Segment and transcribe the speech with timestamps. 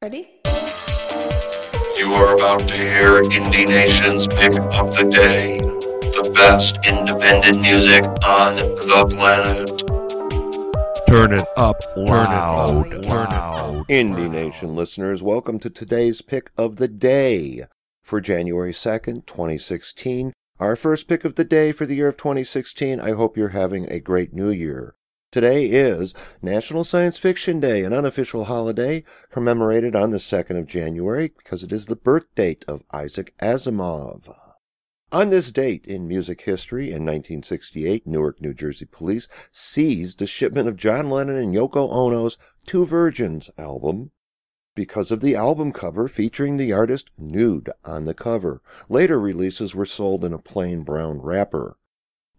[0.00, 0.28] Ready?
[1.98, 5.58] You are about to hear Indie Nation's pick of the day.
[5.58, 9.76] The best independent music on the planet.
[11.08, 12.84] Turn it up loud.
[12.84, 13.88] Turn it up loud.
[13.88, 17.64] Indie Nation listeners, welcome to today's pick of the day
[18.00, 20.32] for January 2nd, 2016.
[20.60, 23.00] Our first pick of the day for the year of 2016.
[23.00, 24.94] I hope you're having a great new year.
[25.30, 31.30] Today is National Science Fiction Day, an unofficial holiday commemorated on the 2nd of January
[31.36, 34.34] because it is the birth date of Isaac Asimov.
[35.12, 40.66] On this date in music history, in 1968, Newark, New Jersey police seized a shipment
[40.66, 44.12] of John Lennon and Yoko Ono's Two Virgins album
[44.74, 48.62] because of the album cover featuring the artist nude on the cover.
[48.88, 51.76] Later releases were sold in a plain brown wrapper.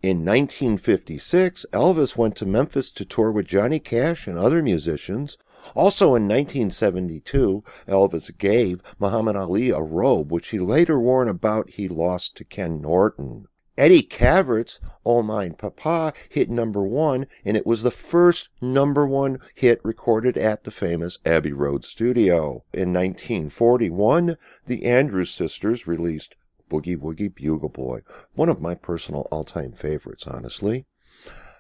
[0.01, 5.37] In 1956, Elvis went to Memphis to tour with Johnny Cash and other musicians.
[5.75, 11.89] Also in 1972, Elvis gave Muhammad Ali a robe which he later wore in he
[11.89, 13.49] lost to Ken Norton.
[13.77, 19.39] Eddie Calvert's Oh Mein Papa hit number one, and it was the first number one
[19.53, 22.63] hit recorded at the famous Abbey Road studio.
[22.73, 26.35] In 1941, the Andrews Sisters released
[26.69, 28.01] Boogie Woogie Bugle Boy,
[28.33, 30.85] one of my personal all-time favorites, honestly.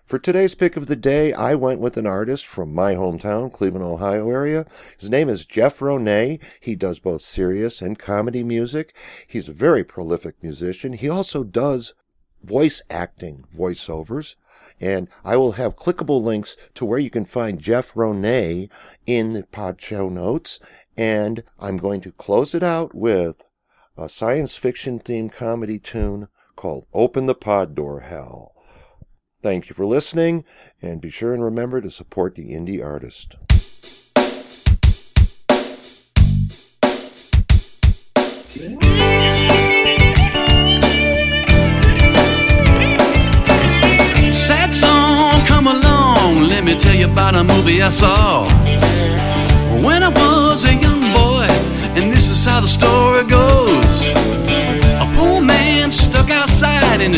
[0.05, 3.85] For today's pick of the day, I went with an artist from my hometown, Cleveland,
[3.85, 4.65] Ohio area.
[4.97, 6.41] His name is Jeff Ronay.
[6.59, 8.95] He does both serious and comedy music.
[9.27, 10.93] He's a very prolific musician.
[10.93, 11.93] He also does
[12.41, 14.33] voice acting voiceovers.
[14.81, 18.67] And I will have clickable links to where you can find Jeff Ronay
[19.05, 20.59] in the pod show notes.
[20.97, 23.45] And I'm going to close it out with
[24.01, 28.53] a science fiction themed comedy tune called Open the Pod Door Hal.
[29.43, 30.45] Thank you for listening,
[30.81, 33.35] and be sure and remember to support the indie artist.
[44.47, 46.47] Sad song, come along.
[46.47, 48.47] Let me tell you about a movie I saw
[49.83, 51.47] when I was a young boy,
[51.99, 52.98] and this is how the story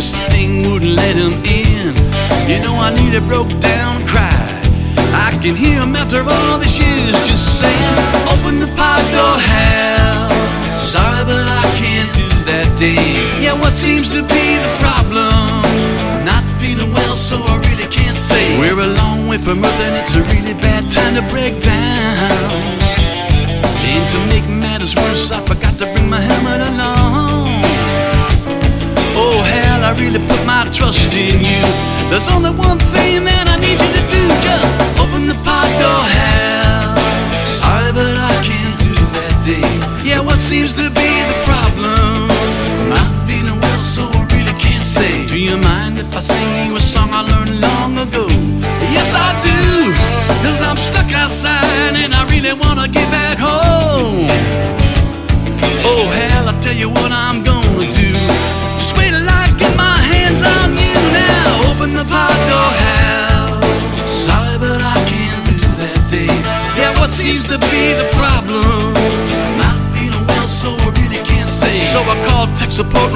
[0.02, 1.94] this thing wouldn't let him in.
[2.50, 4.66] You know, I nearly broke down cried.
[5.14, 7.96] I can hear him after all these years just saying,
[8.34, 10.32] Open the pod door, Hal.
[10.94, 13.14] Sorry, but I can't do that day.
[13.46, 15.62] Yeah, what seems to be the problem?
[16.26, 18.58] Not feeling well, so I really can't say.
[18.58, 22.82] We're a long way from Earth, and it's a really bad time to break down.
[23.86, 26.61] And to make matters worse, I forgot to bring my helmet
[30.74, 31.62] trust in you.
[32.10, 34.24] There's only one thing that I need you to do.
[34.44, 36.96] Just open the pod door, hell.
[37.44, 39.68] Sorry, but I can't do that day.
[40.08, 41.21] Yeah, what seems to be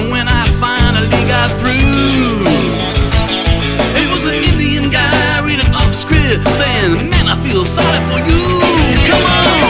[0.09, 2.43] when I finally got through,
[4.01, 8.41] it was an Indian guy reading off script saying, Man, I feel sorry for you.
[9.07, 9.64] Come on.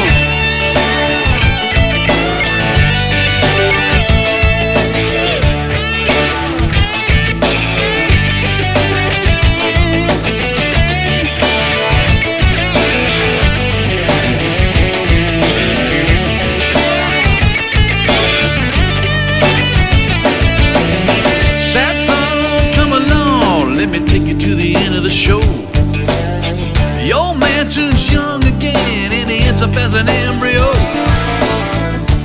[24.25, 25.39] Take you to the end of the show.
[25.39, 30.65] The old man turns young again and he ends up as an embryo.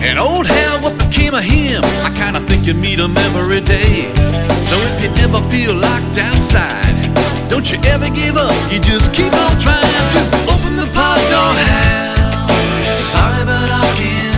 [0.00, 1.82] And old Hal, what became of him?
[2.04, 4.12] I kinda think you meet him every day.
[4.68, 7.12] So if you ever feel locked outside,
[7.50, 10.20] don't you ever give up, you just keep on trying to
[10.52, 12.48] open the pod door, Hal.
[13.12, 14.29] Sorry, but I can't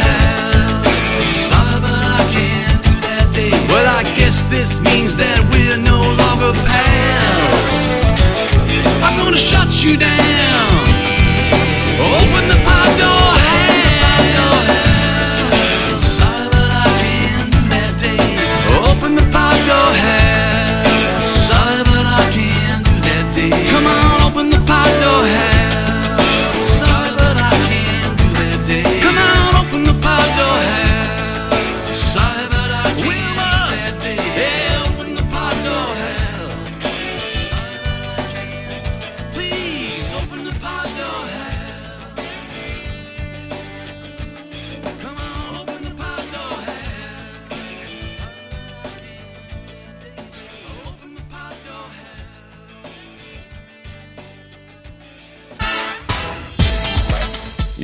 [1.28, 3.68] Sorry, but I can't do that.
[3.70, 7.88] Well, I guess this means that we're no longer pals.
[9.04, 10.67] I'm gonna shut you down.
[32.98, 33.47] Will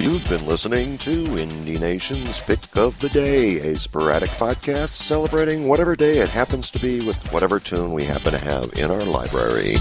[0.03, 5.95] You've been listening to Indie Nation's Pick of the Day, a sporadic podcast celebrating whatever
[5.95, 9.75] day it happens to be with whatever tune we happen to have in our library.